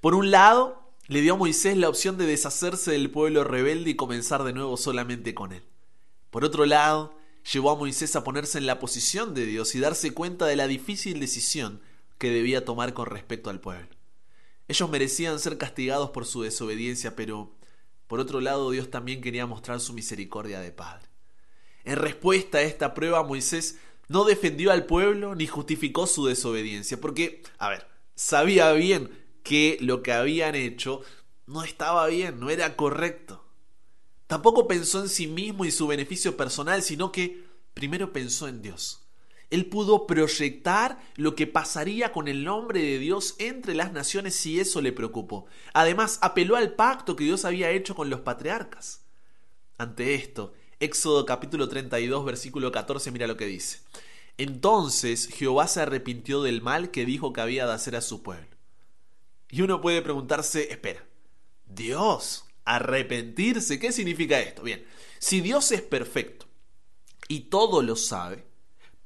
Por 0.00 0.14
un 0.14 0.30
lado, 0.30 0.94
le 1.06 1.22
dio 1.22 1.34
a 1.34 1.38
Moisés 1.38 1.76
la 1.76 1.88
opción 1.88 2.18
de 2.18 2.26
deshacerse 2.26 2.92
del 2.92 3.10
pueblo 3.10 3.42
rebelde 3.42 3.90
y 3.90 3.96
comenzar 3.96 4.44
de 4.44 4.52
nuevo 4.52 4.76
solamente 4.76 5.34
con 5.34 5.52
él. 5.52 5.64
Por 6.30 6.44
otro 6.44 6.66
lado, 6.66 7.17
llevó 7.52 7.70
a 7.70 7.76
Moisés 7.76 8.14
a 8.16 8.24
ponerse 8.24 8.58
en 8.58 8.66
la 8.66 8.78
posición 8.78 9.34
de 9.34 9.46
Dios 9.46 9.74
y 9.74 9.80
darse 9.80 10.12
cuenta 10.12 10.46
de 10.46 10.56
la 10.56 10.66
difícil 10.66 11.20
decisión 11.20 11.80
que 12.18 12.30
debía 12.30 12.64
tomar 12.64 12.94
con 12.94 13.06
respecto 13.06 13.50
al 13.50 13.60
pueblo. 13.60 13.88
Ellos 14.66 14.90
merecían 14.90 15.38
ser 15.38 15.56
castigados 15.56 16.10
por 16.10 16.26
su 16.26 16.42
desobediencia, 16.42 17.16
pero 17.16 17.52
por 18.06 18.20
otro 18.20 18.40
lado 18.40 18.70
Dios 18.70 18.90
también 18.90 19.20
quería 19.20 19.46
mostrar 19.46 19.80
su 19.80 19.94
misericordia 19.94 20.60
de 20.60 20.72
Padre. 20.72 21.08
En 21.84 21.96
respuesta 21.96 22.58
a 22.58 22.62
esta 22.62 22.92
prueba, 22.92 23.22
Moisés 23.22 23.78
no 24.08 24.24
defendió 24.24 24.72
al 24.72 24.84
pueblo 24.84 25.34
ni 25.34 25.46
justificó 25.46 26.06
su 26.06 26.26
desobediencia, 26.26 27.00
porque, 27.00 27.42
a 27.58 27.70
ver, 27.70 27.86
sabía 28.14 28.72
bien 28.72 29.10
que 29.42 29.78
lo 29.80 30.02
que 30.02 30.12
habían 30.12 30.54
hecho 30.54 31.02
no 31.46 31.62
estaba 31.62 32.06
bien, 32.08 32.40
no 32.40 32.50
era 32.50 32.76
correcto. 32.76 33.47
Tampoco 34.28 34.68
pensó 34.68 35.00
en 35.00 35.08
sí 35.08 35.26
mismo 35.26 35.64
y 35.64 35.72
su 35.72 35.86
beneficio 35.86 36.36
personal, 36.36 36.82
sino 36.82 37.10
que 37.10 37.44
primero 37.74 38.12
pensó 38.12 38.46
en 38.46 38.62
Dios. 38.62 39.02
Él 39.50 39.66
pudo 39.66 40.06
proyectar 40.06 41.00
lo 41.16 41.34
que 41.34 41.46
pasaría 41.46 42.12
con 42.12 42.28
el 42.28 42.44
nombre 42.44 42.82
de 42.82 42.98
Dios 42.98 43.34
entre 43.38 43.74
las 43.74 43.92
naciones 43.92 44.34
si 44.34 44.60
eso 44.60 44.82
le 44.82 44.92
preocupó. 44.92 45.46
Además, 45.72 46.18
apeló 46.20 46.56
al 46.56 46.74
pacto 46.74 47.16
que 47.16 47.24
Dios 47.24 47.46
había 47.46 47.70
hecho 47.70 47.94
con 47.94 48.10
los 48.10 48.20
patriarcas. 48.20 49.06
Ante 49.78 50.14
esto, 50.14 50.52
Éxodo 50.78 51.24
capítulo 51.24 51.66
32, 51.66 52.24
versículo 52.26 52.70
14, 52.70 53.10
mira 53.10 53.26
lo 53.26 53.38
que 53.38 53.46
dice. 53.46 53.80
Entonces 54.36 55.28
Jehová 55.28 55.66
se 55.66 55.80
arrepintió 55.80 56.42
del 56.42 56.60
mal 56.60 56.90
que 56.90 57.06
dijo 57.06 57.32
que 57.32 57.40
había 57.40 57.66
de 57.66 57.72
hacer 57.72 57.96
a 57.96 58.02
su 58.02 58.22
pueblo. 58.22 58.46
Y 59.48 59.62
uno 59.62 59.80
puede 59.80 60.02
preguntarse, 60.02 60.70
espera, 60.70 61.06
Dios, 61.64 62.44
arrepentirse, 62.74 63.78
¿qué 63.78 63.92
significa 63.92 64.40
esto? 64.40 64.62
Bien, 64.62 64.84
si 65.18 65.40
Dios 65.40 65.72
es 65.72 65.82
perfecto 65.82 66.46
y 67.28 67.40
todo 67.40 67.82
lo 67.82 67.96
sabe, 67.96 68.44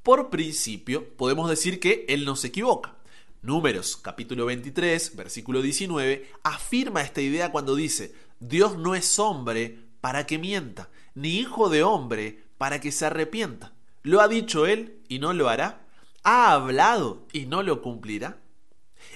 por 0.03 0.29
principio 0.29 1.15
podemos 1.15 1.49
decir 1.49 1.79
que 1.79 2.05
Él 2.09 2.25
no 2.25 2.35
se 2.35 2.47
equivoca. 2.47 2.97
Números 3.41 3.97
capítulo 3.97 4.45
23, 4.45 5.15
versículo 5.15 5.61
19, 5.61 6.29
afirma 6.43 7.01
esta 7.01 7.21
idea 7.21 7.51
cuando 7.51 7.75
dice, 7.75 8.13
Dios 8.39 8.77
no 8.77 8.95
es 8.95 9.19
hombre 9.19 9.79
para 10.01 10.25
que 10.25 10.37
mienta, 10.37 10.89
ni 11.15 11.37
hijo 11.39 11.69
de 11.69 11.83
hombre 11.83 12.43
para 12.57 12.81
que 12.81 12.91
se 12.91 13.05
arrepienta. 13.05 13.73
¿Lo 14.01 14.19
ha 14.19 14.27
dicho 14.27 14.65
Él 14.65 15.01
y 15.07 15.19
no 15.19 15.31
lo 15.33 15.49
hará? 15.49 15.87
¿Ha 16.23 16.51
hablado 16.51 17.27
y 17.31 17.45
no 17.45 17.63
lo 17.63 17.81
cumplirá? 17.81 18.42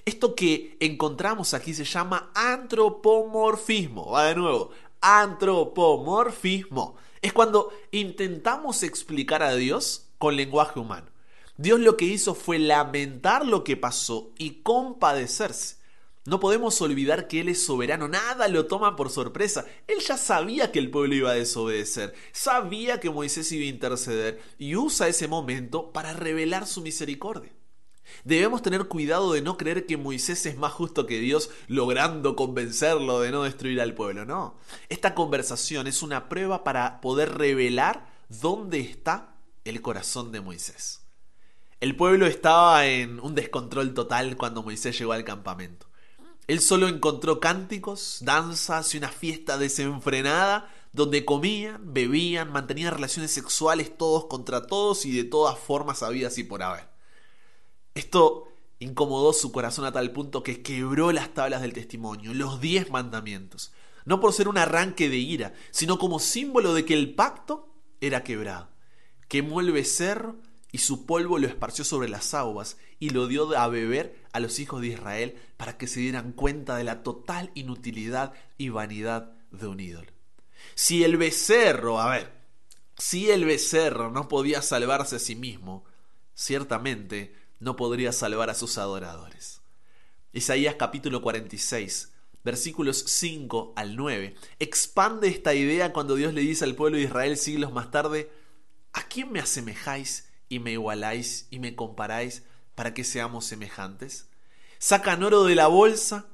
Esto 0.06 0.36
que 0.36 0.78
encontramos 0.80 1.54
aquí 1.54 1.74
se 1.74 1.84
llama 1.86 2.32
antropomorfismo. 2.34 4.12
Va 4.12 4.26
de 4.26 4.36
nuevo, 4.36 4.72
antropomorfismo. 5.02 6.96
Es 7.22 7.34
cuando 7.34 7.72
intentamos 7.92 8.84
explicar 8.84 9.44
a 9.44 9.56
Dios 9.56 10.08
con 10.18 10.36
lenguaje 10.36 10.80
humano. 10.80 11.08
Dios 11.58 11.80
lo 11.80 11.98
que 11.98 12.06
hizo 12.06 12.36
fue 12.36 12.60
lamentar 12.60 13.46
lo 13.46 13.64
que 13.64 13.76
pasó 13.78 14.32
y 14.38 14.62
compadecerse. 14.62 15.78
No 16.28 16.40
podemos 16.42 16.82
olvidar 16.82 17.28
que 17.30 17.40
Él 17.40 17.48
es 17.48 17.66
soberano, 17.66 18.10
nada 18.10 18.50
lo 18.50 18.68
toma 18.68 18.98
por 18.98 19.10
sorpresa. 19.10 19.66
Él 19.88 20.00
ya 20.00 20.18
sabía 20.18 20.74
que 20.74 20.80
el 20.80 20.92
pueblo 20.92 21.16
iba 21.16 21.32
a 21.32 21.36
desobedecer, 21.36 22.14
sabía 22.34 23.00
que 23.00 23.10
Moisés 23.10 23.50
iba 23.54 23.64
a 23.64 23.70
interceder 23.70 24.42
y 24.60 24.76
usa 24.76 25.08
ese 25.08 25.30
momento 25.30 25.94
para 25.94 26.12
revelar 26.12 26.68
su 26.68 26.82
misericordia. 26.82 27.52
Debemos 28.24 28.62
tener 28.62 28.88
cuidado 28.88 29.34
de 29.34 29.42
no 29.42 29.58
creer 29.58 29.86
que 29.86 29.98
Moisés 29.98 30.46
es 30.46 30.58
más 30.58 30.74
justo 30.74 31.06
que 31.06 31.20
Dios 31.20 31.50
logrando 31.68 32.36
convencerlo 32.36 33.20
de 33.22 33.32
no 33.32 33.44
destruir 33.44 33.82
al 33.82 33.94
pueblo, 33.94 34.26
no. 34.26 34.58
Esta 34.90 35.16
conversación 35.16 35.88
es 35.88 36.02
una 36.04 36.30
prueba 36.30 36.64
para 36.64 37.02
poder 37.02 37.38
revelar 37.38 38.08
dónde 38.30 38.80
está 38.80 39.36
el 39.66 39.82
corazón 39.82 40.32
de 40.32 40.42
Moisés. 40.42 41.02
El 41.80 41.96
pueblo 41.96 42.26
estaba 42.26 42.88
en 42.88 43.20
un 43.20 43.36
descontrol 43.36 43.94
total 43.94 44.36
cuando 44.36 44.64
Moisés 44.64 44.98
llegó 44.98 45.14
al 45.14 45.24
campamento. 45.24 45.88
Él 46.48 46.62
solo 46.62 46.88
encontró 46.88 47.40
cánticos, 47.40 48.20
danzas 48.22 48.94
y 48.94 48.98
una 48.98 49.10
fiesta 49.10 49.58
desenfrenada 49.58 50.74
donde 50.94 51.26
comían, 51.26 51.94
bebían, 51.94 52.52
mantenían 52.52 52.94
relaciones 52.94 53.32
sexuales 53.32 53.98
todos 53.98 54.26
contra 54.26 54.66
todos 54.66 55.06
y 55.06 55.16
de 55.16 55.26
todas 55.26 55.60
formas 55.60 56.02
había 56.02 56.28
así 56.28 56.44
por 56.44 56.64
haber. 56.64 56.88
Esto 57.98 58.54
incomodó 58.78 59.34
su 59.34 59.52
corazón 59.52 59.86
a 59.86 59.92
tal 59.92 60.12
punto 60.12 60.44
que 60.44 60.62
quebró 60.62 61.12
las 61.12 61.34
tablas 61.34 61.64
del 61.64 61.74
testimonio, 61.74 62.32
los 62.36 62.62
diez 62.62 62.92
mandamientos, 62.92 63.74
no 64.06 64.20
por 64.20 64.34
ser 64.34 64.48
un 64.48 64.60
arranque 64.60 65.10
de 65.10 65.18
ira, 65.18 65.56
sino 65.72 65.98
como 65.98 66.20
símbolo 66.20 66.76
de 66.76 66.86
que 66.86 66.94
el 66.94 67.16
pacto 67.16 67.74
era 68.00 68.24
quebrado. 68.24 68.70
Quemó 69.28 69.62
el 69.62 69.72
becerro 69.72 70.36
y 70.72 70.78
su 70.78 71.08
polvo 71.08 71.40
lo 71.40 71.48
esparció 71.48 71.84
sobre 71.84 72.08
las 72.08 72.36
aguas 72.36 72.78
y 73.00 73.10
lo 73.10 73.26
dio 73.26 73.58
a 73.58 73.68
beber 73.68 74.24
a 74.32 74.40
los 74.40 74.60
hijos 74.60 74.80
de 74.82 74.90
Israel 74.90 75.36
para 75.58 75.80
que 75.80 75.88
se 75.88 76.00
dieran 76.00 76.34
cuenta 76.34 76.76
de 76.76 76.84
la 76.84 77.02
total 77.02 77.50
inutilidad 77.56 78.34
y 78.60 78.70
vanidad 78.70 79.32
de 79.50 79.66
un 79.66 79.80
ídolo. 79.80 80.12
Si 80.76 81.04
el 81.04 81.18
becerro, 81.18 82.00
a 82.00 82.12
ver, 82.12 82.32
si 82.96 83.32
el 83.32 83.44
becerro 83.44 84.12
no 84.12 84.28
podía 84.28 84.62
salvarse 84.62 85.16
a 85.16 85.20
sí 85.20 85.36
mismo, 85.36 85.84
ciertamente 86.36 87.47
no 87.60 87.76
podría 87.76 88.12
salvar 88.12 88.50
a 88.50 88.56
sus 88.56 88.78
adoradores. 88.78 89.62
Isaías 90.34 90.76
capítulo 90.76 91.22
46, 91.22 92.14
versículos 92.44 93.04
5 93.08 93.74
al 93.76 93.96
9, 93.96 94.36
expande 94.60 95.28
esta 95.28 95.54
idea 95.54 95.94
cuando 95.94 96.16
Dios 96.16 96.34
le 96.34 96.42
dice 96.42 96.66
al 96.66 96.76
pueblo 96.76 96.98
de 96.98 97.04
Israel 97.04 97.38
siglos 97.38 97.72
más 97.72 97.90
tarde, 97.92 98.30
¿a 98.94 99.04
quién 99.04 99.32
me 99.32 99.40
asemejáis 99.40 100.30
y 100.50 100.60
me 100.60 100.74
igualáis 100.74 101.48
y 101.50 101.60
me 101.60 101.76
comparáis 101.76 102.44
para 102.76 102.94
que 102.94 103.04
seamos 103.04 103.46
semejantes? 103.46 104.28
Sacan 104.78 105.24
oro 105.24 105.44
de 105.44 105.56
la 105.56 105.68
bolsa, 105.68 106.28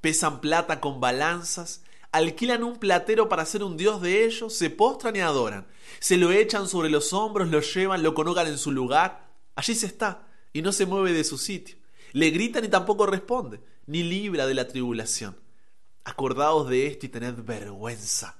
pesan 0.00 0.40
plata 0.40 0.80
con 0.80 1.00
balanzas, 1.00 1.82
alquilan 2.10 2.64
un 2.64 2.76
platero 2.76 3.28
para 3.28 3.44
ser 3.44 3.62
un 3.62 3.76
dios 3.76 4.00
de 4.00 4.24
ellos, 4.24 4.56
se 4.56 4.70
postran 4.70 5.16
y 5.16 5.20
adoran, 5.20 5.66
se 6.00 6.16
lo 6.16 6.32
echan 6.32 6.68
sobre 6.68 6.88
los 6.88 7.12
hombros, 7.12 7.48
lo 7.48 7.60
llevan, 7.60 8.02
lo 8.02 8.14
colocan 8.14 8.46
en 8.46 8.58
su 8.58 8.72
lugar, 8.72 9.28
allí 9.54 9.74
se 9.74 9.86
está 9.86 10.26
y 10.52 10.62
no 10.62 10.72
se 10.72 10.86
mueve 10.86 11.12
de 11.12 11.24
su 11.24 11.38
sitio. 11.38 11.76
Le 12.12 12.30
gritan 12.30 12.64
y 12.64 12.68
tampoco 12.68 13.06
responde, 13.06 13.60
ni 13.86 14.02
libra 14.02 14.46
de 14.46 14.54
la 14.54 14.68
tribulación. 14.68 15.36
Acordaos 16.04 16.68
de 16.68 16.86
esto 16.86 17.06
y 17.06 17.08
tened 17.08 17.44
vergüenza. 17.44 18.38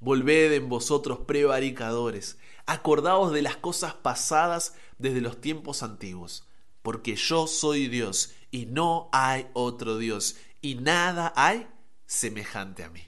Volved 0.00 0.52
en 0.52 0.68
vosotros 0.68 1.20
prevaricadores. 1.20 2.38
Acordaos 2.66 3.32
de 3.32 3.42
las 3.42 3.56
cosas 3.56 3.94
pasadas 3.94 4.74
desde 4.98 5.20
los 5.20 5.40
tiempos 5.40 5.82
antiguos. 5.82 6.46
Porque 6.82 7.16
yo 7.16 7.46
soy 7.46 7.88
Dios 7.88 8.34
y 8.50 8.66
no 8.66 9.08
hay 9.12 9.46
otro 9.54 9.96
Dios 9.96 10.36
y 10.60 10.74
nada 10.74 11.32
hay 11.36 11.66
semejante 12.06 12.84
a 12.84 12.90
mí. 12.90 13.02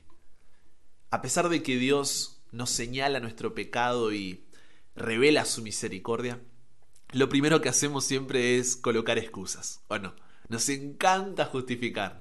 A 1.11 1.21
pesar 1.23 1.49
de 1.49 1.63
que 1.63 1.77
Dios 1.77 2.43
nos 2.53 2.71
señala 2.71 3.21
nuestro 3.21 3.55
pecado 3.55 4.13
y 4.13 4.47
revela 4.95 5.45
su 5.45 5.63
misericordia, 5.63 6.41
lo 7.17 7.29
primero 7.29 7.61
que 7.61 7.69
hacemos 7.69 8.05
siempre 8.05 8.59
es 8.59 8.77
colocar 8.77 9.19
excusas. 9.19 9.81
Bueno, 9.89 10.15
nos 10.49 10.69
encanta 10.69 11.47
justificar. 11.47 12.21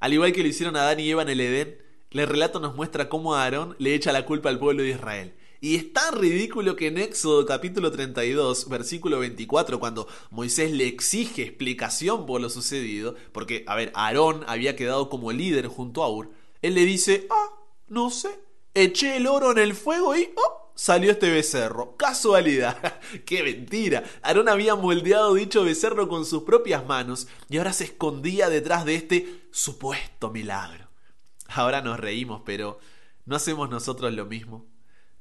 Al 0.00 0.12
igual 0.12 0.32
que 0.32 0.42
lo 0.42 0.48
hicieron 0.48 0.76
Adán 0.76 1.00
y 1.00 1.08
Eva 1.08 1.22
en 1.22 1.28
el 1.28 1.40
Edén, 1.40 1.78
el 2.10 2.26
relato 2.26 2.60
nos 2.60 2.74
muestra 2.74 3.08
cómo 3.08 3.34
Aarón 3.34 3.76
le 3.78 3.94
echa 3.94 4.12
la 4.12 4.26
culpa 4.26 4.48
al 4.48 4.58
pueblo 4.58 4.82
de 4.82 4.90
Israel. 4.90 5.34
Y 5.60 5.76
es 5.76 5.92
tan 5.92 6.18
ridículo 6.18 6.76
que 6.76 6.88
en 6.88 6.98
Éxodo 6.98 7.46
capítulo 7.46 7.90
32, 7.90 8.68
versículo 8.68 9.20
24, 9.20 9.80
cuando 9.80 10.06
Moisés 10.30 10.72
le 10.72 10.86
exige 10.86 11.42
explicación 11.42 12.26
por 12.26 12.40
lo 12.40 12.50
sucedido, 12.50 13.14
porque, 13.32 13.64
a 13.66 13.74
ver, 13.74 13.90
Aarón 13.94 14.44
había 14.46 14.76
quedado 14.76 15.08
como 15.08 15.32
líder 15.32 15.68
junto 15.68 16.02
a 16.02 16.10
Ur, 16.10 16.32
él 16.60 16.74
le 16.74 16.84
dice, 16.84 17.26
ah, 17.30 17.50
no 17.88 18.10
sé, 18.10 18.28
eché 18.74 19.16
el 19.16 19.26
oro 19.26 19.52
en 19.52 19.58
el 19.58 19.74
fuego 19.74 20.14
y, 20.16 20.28
oh, 20.36 20.63
salió 20.74 21.10
este 21.10 21.30
becerro. 21.30 21.96
Casualidad. 21.96 23.00
¡Qué 23.26 23.42
mentira! 23.42 24.04
Aarón 24.22 24.48
había 24.48 24.74
moldeado 24.74 25.34
dicho 25.34 25.64
becerro 25.64 26.08
con 26.08 26.24
sus 26.24 26.42
propias 26.42 26.86
manos 26.86 27.28
y 27.48 27.58
ahora 27.58 27.72
se 27.72 27.84
escondía 27.84 28.48
detrás 28.48 28.84
de 28.84 28.96
este 28.96 29.46
supuesto 29.50 30.30
milagro. 30.30 30.88
Ahora 31.48 31.82
nos 31.82 32.00
reímos, 32.00 32.42
pero 32.44 32.78
¿no 33.24 33.36
hacemos 33.36 33.70
nosotros 33.70 34.12
lo 34.12 34.26
mismo? 34.26 34.66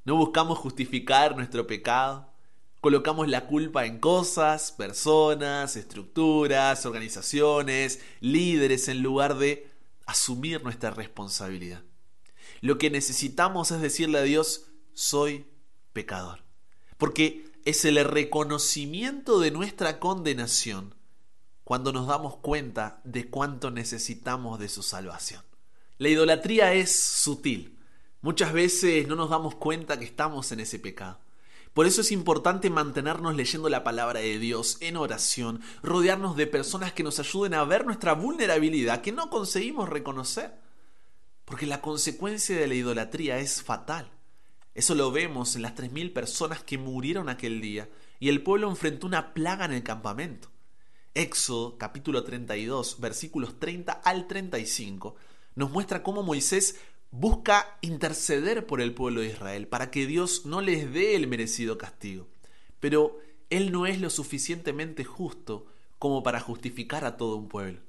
No 0.05 0.15
buscamos 0.15 0.57
justificar 0.57 1.35
nuestro 1.35 1.67
pecado. 1.67 2.33
Colocamos 2.81 3.29
la 3.29 3.47
culpa 3.47 3.85
en 3.85 3.99
cosas, 3.99 4.73
personas, 4.73 5.77
estructuras, 5.77 6.85
organizaciones, 6.85 8.01
líderes, 8.19 8.89
en 8.89 9.01
lugar 9.01 9.37
de 9.37 9.71
asumir 10.05 10.61
nuestra 10.63 10.89
responsabilidad. 10.91 11.83
Lo 12.59 12.77
que 12.77 12.89
necesitamos 12.89 13.71
es 13.71 13.81
decirle 13.81 14.19
a 14.19 14.23
Dios, 14.23 14.65
soy 14.93 15.45
pecador. 15.93 16.43
Porque 16.97 17.51
es 17.65 17.85
el 17.85 18.03
reconocimiento 18.03 19.39
de 19.39 19.51
nuestra 19.51 19.99
condenación 19.99 20.95
cuando 21.63 21.93
nos 21.93 22.07
damos 22.07 22.37
cuenta 22.37 23.01
de 23.03 23.29
cuánto 23.29 23.71
necesitamos 23.71 24.59
de 24.59 24.69
su 24.69 24.83
salvación. 24.83 25.43
La 25.97 26.09
idolatría 26.09 26.73
es 26.73 26.93
sutil, 26.95 27.73
Muchas 28.23 28.53
veces 28.53 29.05
no 29.09 29.17
nos 29.17 29.29
damos 29.29 29.55
cuenta 29.55 29.99
que 29.99 30.05
estamos 30.05 30.49
en 30.53 30.61
ese 30.61 30.79
pecado. 30.79 31.19
Por 31.73 31.87
eso 31.87 31.99
es 31.99 32.09
importante 32.13 32.69
mantenernos 32.69 33.35
leyendo 33.35 33.67
la 33.67 33.83
palabra 33.83 34.21
de 34.21 34.39
Dios 34.39 34.77
en 34.79 34.95
oración, 34.95 35.59
rodearnos 35.81 36.37
de 36.37 36.47
personas 36.47 36.93
que 36.93 37.03
nos 37.03 37.19
ayuden 37.19 37.53
a 37.53 37.65
ver 37.65 37.85
nuestra 37.85 38.13
vulnerabilidad 38.13 39.01
que 39.01 39.11
no 39.11 39.29
conseguimos 39.29 39.89
reconocer. 39.89 40.53
Porque 41.43 41.67
la 41.67 41.81
consecuencia 41.81 42.55
de 42.57 42.65
la 42.65 42.75
idolatría 42.75 43.39
es 43.39 43.61
fatal. 43.61 44.09
Eso 44.75 44.95
lo 44.95 45.11
vemos 45.11 45.55
en 45.55 45.61
las 45.61 45.75
3.000 45.75 46.13
personas 46.13 46.63
que 46.63 46.79
murieron 46.79 47.29
aquel 47.29 47.61
día 47.61 47.89
y 48.19 48.29
el 48.29 48.41
pueblo 48.41 48.69
enfrentó 48.69 49.05
una 49.05 49.33
plaga 49.33 49.65
en 49.65 49.73
el 49.73 49.83
campamento. 49.83 50.49
Éxodo 51.13 51.77
capítulo 51.77 52.23
32 52.23 52.99
versículos 52.99 53.59
30 53.59 53.91
al 53.91 54.27
35 54.27 55.15
nos 55.53 55.69
muestra 55.69 56.01
cómo 56.01 56.23
Moisés 56.23 56.79
busca 57.11 57.77
interceder 57.81 58.65
por 58.65 58.81
el 58.81 58.95
pueblo 58.95 59.21
de 59.21 59.27
Israel 59.27 59.67
para 59.67 59.91
que 59.91 60.07
Dios 60.07 60.47
no 60.47 60.61
les 60.61 60.91
dé 60.91 61.15
el 61.15 61.27
merecido 61.27 61.77
castigo. 61.77 62.27
Pero 62.79 63.19
Él 63.51 63.71
no 63.71 63.85
es 63.85 64.01
lo 64.01 64.09
suficientemente 64.09 65.03
justo 65.03 65.67
como 65.99 66.23
para 66.23 66.39
justificar 66.39 67.05
a 67.05 67.15
todo 67.15 67.35
un 67.35 67.47
pueblo. 67.47 67.79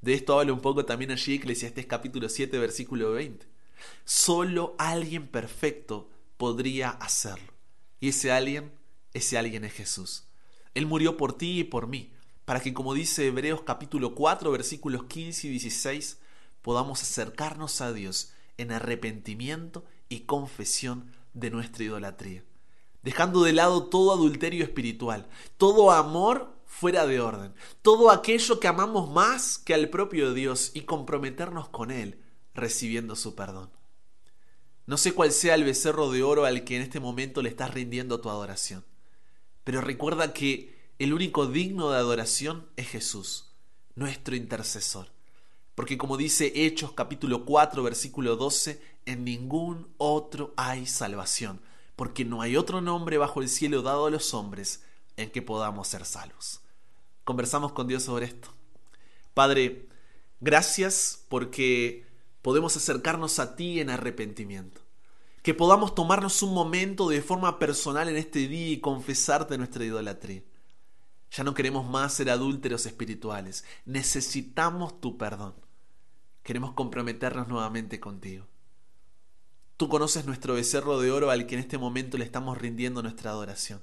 De 0.00 0.14
esto 0.14 0.38
habla 0.38 0.52
un 0.52 0.60
poco 0.60 0.84
también 0.84 1.12
allí 1.12 1.34
Eclesiastes 1.34 1.86
capítulo 1.86 2.28
7 2.28 2.58
versículo 2.58 3.12
20. 3.12 3.46
Solo 4.04 4.74
alguien 4.78 5.28
perfecto 5.28 6.10
podría 6.36 6.90
hacerlo. 6.90 7.52
Y 8.00 8.08
ese 8.08 8.32
alguien, 8.32 8.72
ese 9.12 9.38
alguien 9.38 9.64
es 9.64 9.72
Jesús. 9.72 10.24
Él 10.74 10.86
murió 10.86 11.16
por 11.16 11.38
ti 11.38 11.60
y 11.60 11.64
por 11.64 11.86
mí, 11.86 12.12
para 12.44 12.60
que 12.60 12.74
como 12.74 12.94
dice 12.94 13.26
Hebreos 13.26 13.62
capítulo 13.62 14.14
4 14.14 14.50
versículos 14.50 15.04
15 15.04 15.46
y 15.46 15.50
16, 15.50 16.18
podamos 16.62 17.02
acercarnos 17.02 17.80
a 17.80 17.92
Dios 17.92 18.32
en 18.58 18.72
arrepentimiento 18.72 19.84
y 20.08 20.20
confesión 20.20 21.12
de 21.32 21.50
nuestra 21.50 21.84
idolatría, 21.84 22.44
dejando 23.02 23.42
de 23.42 23.52
lado 23.52 23.86
todo 23.88 24.12
adulterio 24.12 24.64
espiritual, 24.64 25.28
todo 25.56 25.90
amor 25.90 26.54
fuera 26.66 27.06
de 27.06 27.20
orden, 27.20 27.54
todo 27.82 28.10
aquello 28.10 28.60
que 28.60 28.68
amamos 28.68 29.10
más 29.10 29.58
que 29.58 29.74
al 29.74 29.88
propio 29.90 30.34
Dios 30.34 30.72
y 30.74 30.82
comprometernos 30.82 31.68
con 31.68 31.90
Él, 31.90 32.20
recibiendo 32.54 33.16
su 33.16 33.34
perdón. 33.34 33.70
No 34.86 34.98
sé 34.98 35.12
cuál 35.14 35.32
sea 35.32 35.54
el 35.54 35.64
becerro 35.64 36.10
de 36.10 36.22
oro 36.22 36.44
al 36.44 36.64
que 36.64 36.76
en 36.76 36.82
este 36.82 37.00
momento 37.00 37.40
le 37.40 37.48
estás 37.48 37.72
rindiendo 37.72 38.20
tu 38.20 38.28
adoración, 38.28 38.84
pero 39.64 39.80
recuerda 39.80 40.34
que 40.34 40.74
el 40.98 41.14
único 41.14 41.46
digno 41.46 41.90
de 41.90 41.96
adoración 41.96 42.68
es 42.76 42.88
Jesús, 42.88 43.50
nuestro 43.94 44.36
intercesor. 44.36 45.08
Porque 45.74 45.98
como 45.98 46.16
dice 46.16 46.52
Hechos 46.54 46.92
capítulo 46.92 47.44
4 47.44 47.82
versículo 47.82 48.36
12, 48.36 48.80
en 49.06 49.24
ningún 49.24 49.88
otro 49.96 50.52
hay 50.56 50.86
salvación, 50.86 51.60
porque 51.96 52.24
no 52.24 52.42
hay 52.42 52.56
otro 52.56 52.80
nombre 52.80 53.18
bajo 53.18 53.40
el 53.40 53.48
cielo 53.48 53.82
dado 53.82 54.06
a 54.06 54.10
los 54.10 54.34
hombres 54.34 54.84
en 55.16 55.30
que 55.30 55.42
podamos 55.42 55.88
ser 55.88 56.04
salvos. 56.04 56.60
Conversamos 57.24 57.72
con 57.72 57.88
Dios 57.88 58.02
sobre 58.02 58.26
esto. 58.26 58.48
Padre, 59.32 59.88
gracias 60.40 61.24
porque 61.28 62.03
podemos 62.44 62.76
acercarnos 62.76 63.38
a 63.38 63.56
ti 63.56 63.80
en 63.80 63.88
arrepentimiento. 63.88 64.82
Que 65.42 65.54
podamos 65.54 65.94
tomarnos 65.94 66.42
un 66.42 66.52
momento 66.52 67.08
de 67.08 67.22
forma 67.22 67.58
personal 67.58 68.06
en 68.10 68.18
este 68.18 68.48
día 68.48 68.72
y 68.72 68.80
confesarte 68.80 69.56
nuestra 69.56 69.82
idolatría. 69.82 70.42
Ya 71.30 71.42
no 71.42 71.54
queremos 71.54 71.88
más 71.88 72.12
ser 72.12 72.28
adúlteros 72.28 72.84
espirituales. 72.84 73.64
Necesitamos 73.86 75.00
tu 75.00 75.16
perdón. 75.16 75.54
Queremos 76.42 76.74
comprometernos 76.74 77.48
nuevamente 77.48 77.98
contigo. 77.98 78.44
Tú 79.78 79.88
conoces 79.88 80.26
nuestro 80.26 80.52
becerro 80.52 81.00
de 81.00 81.12
oro 81.12 81.30
al 81.30 81.46
que 81.46 81.54
en 81.54 81.62
este 81.62 81.78
momento 81.78 82.18
le 82.18 82.26
estamos 82.26 82.58
rindiendo 82.58 83.02
nuestra 83.02 83.30
adoración. 83.30 83.80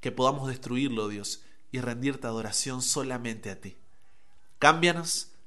Que 0.00 0.12
podamos 0.12 0.48
destruirlo, 0.48 1.08
Dios, 1.08 1.44
y 1.72 1.80
rendirte 1.80 2.26
adoración 2.26 2.82
solamente 2.82 3.50
a 3.50 3.58
ti. 3.58 3.78
Cámbianos, 4.58 5.30